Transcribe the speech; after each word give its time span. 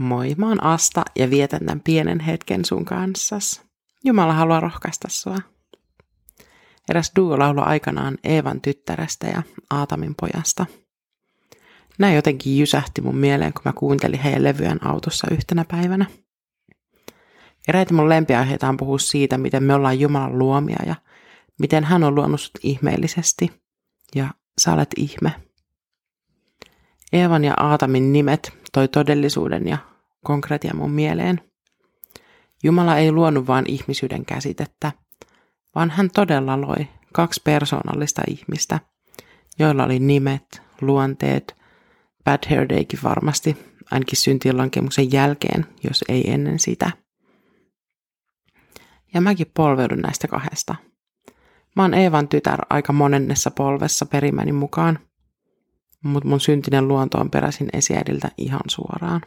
Moi, 0.00 0.34
mä 0.36 0.48
oon 0.48 0.64
Asta 0.64 1.02
ja 1.18 1.30
vietän 1.30 1.60
tämän 1.60 1.80
pienen 1.80 2.20
hetken 2.20 2.64
sun 2.64 2.84
kanssas. 2.84 3.62
Jumala 4.04 4.32
haluaa 4.32 4.60
rohkaista 4.60 5.08
sua. 5.10 5.36
Eräs 6.88 7.12
duo 7.16 7.38
lauloi 7.38 7.64
aikanaan 7.66 8.18
Eevan 8.24 8.60
tyttärestä 8.60 9.26
ja 9.26 9.42
Aatamin 9.70 10.14
pojasta. 10.20 10.66
Näin 11.98 12.14
jotenkin 12.14 12.58
jysähti 12.58 13.00
mun 13.00 13.16
mieleen, 13.16 13.52
kun 13.52 13.62
mä 13.64 13.72
kuuntelin 13.72 14.20
heidän 14.20 14.44
levyään 14.44 14.86
autossa 14.86 15.26
yhtenä 15.30 15.64
päivänä. 15.64 16.06
Eräitä 17.68 17.94
mun 17.94 18.08
lempiaiheita 18.08 18.68
on 18.68 18.76
puhua 18.76 18.98
siitä, 18.98 19.38
miten 19.38 19.62
me 19.62 19.74
ollaan 19.74 20.00
Jumalan 20.00 20.38
luomia 20.38 20.78
ja 20.86 20.94
miten 21.58 21.84
hän 21.84 22.04
on 22.04 22.14
luonut 22.14 22.40
sut 22.40 22.58
ihmeellisesti. 22.62 23.52
Ja 24.14 24.28
sä 24.60 24.72
olet 24.72 24.90
ihme. 24.96 25.32
Eevan 27.12 27.44
ja 27.44 27.54
Aatamin 27.56 28.12
nimet 28.12 28.52
toi 28.72 28.88
todellisuuden 28.88 29.68
ja 29.68 29.89
konkretia 30.24 30.74
mun 30.74 30.90
mieleen. 30.90 31.40
Jumala 32.62 32.98
ei 32.98 33.12
luonut 33.12 33.46
vain 33.46 33.64
ihmisyyden 33.68 34.24
käsitettä, 34.24 34.92
vaan 35.74 35.90
hän 35.90 36.10
todella 36.14 36.60
loi 36.60 36.88
kaksi 37.12 37.40
persoonallista 37.44 38.22
ihmistä, 38.28 38.80
joilla 39.58 39.84
oli 39.84 39.98
nimet, 39.98 40.62
luonteet, 40.80 41.56
Bad 42.24 42.48
Hair 42.48 42.68
Daykin 42.68 43.00
varmasti, 43.02 43.56
ainakin 43.90 44.18
syntilankemuksen 44.18 45.12
jälkeen, 45.12 45.66
jos 45.84 46.04
ei 46.08 46.30
ennen 46.30 46.58
sitä. 46.58 46.90
Ja 49.14 49.20
mäkin 49.20 49.50
polveudun 49.56 50.00
näistä 50.00 50.28
kahdesta. 50.28 50.74
Mä 51.76 51.82
oon 51.82 51.94
Eevan 51.94 52.28
tytär 52.28 52.60
aika 52.70 52.92
monennessa 52.92 53.50
polvessa 53.50 54.06
perimäni 54.06 54.52
mukaan, 54.52 54.98
mutta 56.04 56.28
mun 56.28 56.40
syntinen 56.40 56.88
luonto 56.88 57.18
on 57.18 57.30
peräisin 57.30 57.68
esiäidiltä 57.72 58.30
ihan 58.38 58.60
suoraan. 58.68 59.20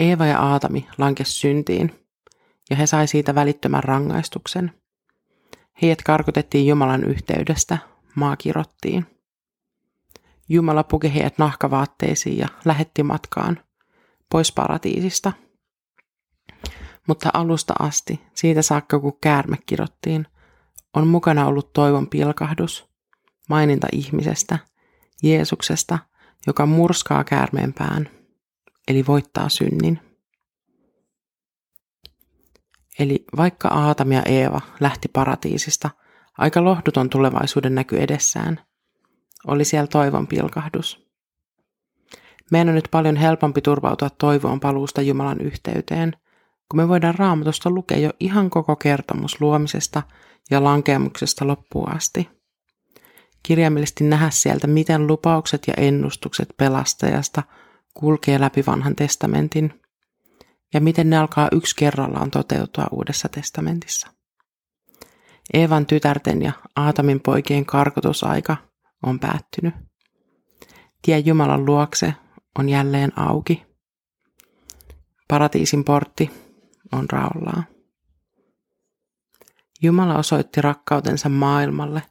Eeva 0.00 0.26
ja 0.26 0.38
Aatami 0.38 0.88
lankes 0.98 1.40
syntiin, 1.40 2.02
ja 2.70 2.76
he 2.76 2.86
sai 2.86 3.06
siitä 3.06 3.34
välittömän 3.34 3.84
rangaistuksen. 3.84 4.72
Heidät 5.82 6.02
karkotettiin 6.02 6.66
Jumalan 6.66 7.04
yhteydestä, 7.04 7.78
maa 8.14 8.36
kirottiin. 8.36 9.06
Jumala 10.48 10.84
puki 10.84 11.14
heidät 11.14 11.38
nahkavaatteisiin 11.38 12.38
ja 12.38 12.48
lähetti 12.64 13.02
matkaan 13.02 13.60
pois 14.30 14.52
paratiisista. 14.52 15.32
Mutta 17.08 17.30
alusta 17.34 17.74
asti, 17.78 18.20
siitä 18.34 18.62
saakka 18.62 19.00
kun 19.00 19.18
käärme 19.20 19.56
kirottiin, 19.66 20.26
on 20.96 21.06
mukana 21.06 21.46
ollut 21.46 21.72
toivon 21.72 22.06
pilkahdus, 22.06 22.86
maininta 23.48 23.86
ihmisestä, 23.92 24.58
Jeesuksesta, 25.22 25.98
joka 26.46 26.66
murskaa 26.66 27.24
käärmeen 27.24 27.72
pään– 27.72 28.08
eli 28.88 29.06
voittaa 29.06 29.48
synnin. 29.48 30.00
Eli 32.98 33.24
vaikka 33.36 33.68
Aatam 33.68 34.12
ja 34.12 34.22
Eeva 34.22 34.60
lähti 34.80 35.08
paratiisista, 35.08 35.90
aika 36.38 36.64
lohduton 36.64 37.10
tulevaisuuden 37.10 37.74
näky 37.74 37.98
edessään, 37.98 38.60
oli 39.46 39.64
siellä 39.64 39.86
toivon 39.86 40.26
pilkahdus. 40.26 41.06
Meidän 42.50 42.68
on 42.68 42.74
nyt 42.74 42.88
paljon 42.90 43.16
helpompi 43.16 43.60
turvautua 43.60 44.10
toivoon 44.10 44.60
paluusta 44.60 45.02
Jumalan 45.02 45.40
yhteyteen, 45.40 46.16
kun 46.68 46.76
me 46.76 46.88
voidaan 46.88 47.14
raamatusta 47.14 47.70
lukea 47.70 47.98
jo 47.98 48.10
ihan 48.20 48.50
koko 48.50 48.76
kertomus 48.76 49.40
luomisesta 49.40 50.02
ja 50.50 50.64
lankeamuksesta 50.64 51.46
loppuun 51.46 51.94
asti. 51.94 52.28
Kirjaimellisesti 53.42 54.04
nähdä 54.04 54.30
sieltä, 54.30 54.66
miten 54.66 55.06
lupaukset 55.06 55.62
ja 55.68 55.74
ennustukset 55.76 56.48
pelastajasta– 56.56 57.42
kulkee 57.94 58.40
läpi 58.40 58.66
vanhan 58.66 58.96
testamentin 58.96 59.80
ja 60.74 60.80
miten 60.80 61.10
ne 61.10 61.18
alkaa 61.18 61.48
yksi 61.52 61.76
kerrallaan 61.76 62.30
toteutua 62.30 62.88
uudessa 62.90 63.28
testamentissa. 63.28 64.08
Eevan 65.54 65.86
tytärten 65.86 66.42
ja 66.42 66.52
Aatamin 66.76 67.20
poikien 67.20 67.66
karkotusaika 67.66 68.56
on 69.02 69.20
päättynyt. 69.20 69.74
Tie 71.02 71.18
Jumalan 71.18 71.66
luokse 71.66 72.14
on 72.58 72.68
jälleen 72.68 73.18
auki. 73.18 73.66
Paratiisin 75.28 75.84
portti 75.84 76.30
on 76.92 77.10
raollaa. 77.10 77.62
Jumala 79.82 80.18
osoitti 80.18 80.60
rakkautensa 80.60 81.28
maailmalle 81.28 82.02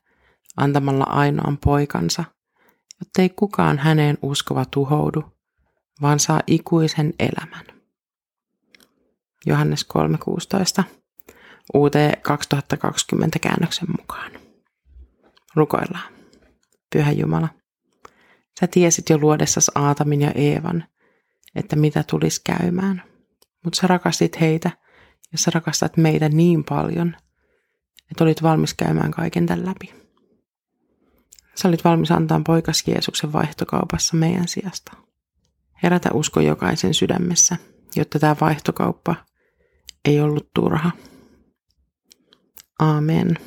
antamalla 0.57 1.03
ainoan 1.03 1.57
poikansa, 1.57 2.23
jottei 2.99 3.29
kukaan 3.29 3.77
häneen 3.77 4.17
uskova 4.21 4.65
tuhoudu, 4.65 5.23
vaan 6.01 6.19
saa 6.19 6.41
ikuisen 6.47 7.13
elämän. 7.19 7.65
Johannes 9.45 9.85
3.16 10.79 10.83
UT 11.73 11.93
2020 12.21 13.39
käännöksen 13.39 13.87
mukaan. 13.99 14.31
Rukoillaan. 15.55 16.13
Pyhä 16.93 17.11
Jumala, 17.11 17.49
sä 18.59 18.67
tiesit 18.67 19.09
jo 19.09 19.17
luodessas 19.17 19.71
Aatamin 19.75 20.21
ja 20.21 20.31
Eevan, 20.35 20.83
että 21.55 21.75
mitä 21.75 22.03
tulisi 22.09 22.41
käymään. 22.43 23.03
Mutta 23.63 23.77
sä 23.81 23.87
rakastit 23.87 24.39
heitä 24.39 24.71
ja 25.31 25.37
sä 25.37 25.51
rakastat 25.53 25.97
meitä 25.97 26.29
niin 26.29 26.63
paljon, 26.63 27.15
että 28.11 28.23
olit 28.23 28.43
valmis 28.43 28.73
käymään 28.73 29.11
kaiken 29.11 29.45
tämän 29.45 29.65
läpi. 29.65 29.93
Sä 31.55 31.67
olit 31.67 31.83
valmis 31.83 32.11
antaa 32.11 32.41
poikas 32.45 32.83
Jeesuksen 32.87 33.33
vaihtokaupassa 33.33 34.17
meidän 34.17 34.47
sijasta. 34.47 35.10
Herätä 35.83 36.09
usko 36.13 36.39
jokaisen 36.39 36.93
sydämessä, 36.93 37.57
jotta 37.95 38.19
tämä 38.19 38.35
vaihtokauppa 38.41 39.15
ei 40.05 40.21
ollut 40.21 40.49
turha. 40.53 40.91
Amen. 42.79 43.37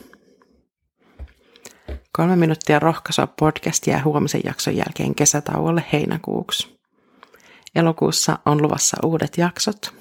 Kolme 2.12 2.37
minuuttia 2.37 2.78
rohkaisua 2.78 3.27
podcast 3.27 3.87
jää 3.87 4.03
huomisen 4.05 4.41
jakson 4.45 4.77
jälkeen 4.77 5.15
kesätauolle 5.15 5.84
heinäkuuksi. 5.93 6.81
Elokuussa 7.75 8.39
on 8.47 8.62
luvassa 8.62 8.97
uudet 9.03 9.39
jaksot 9.39 9.95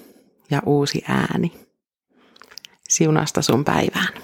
ja 0.50 0.62
uusi 0.66 1.04
ääni. 1.08 1.52
Siunasta 2.88 3.42
sun 3.42 3.64
päivään. 3.64 4.23